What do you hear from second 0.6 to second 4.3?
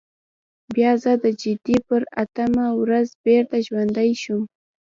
بیا زه د جدي پر اتمه ورځ بېرته ژوندی